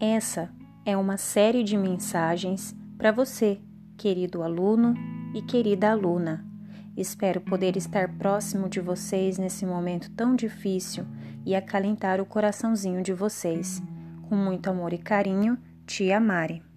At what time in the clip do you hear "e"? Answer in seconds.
5.34-5.42, 11.44-11.54, 14.94-14.98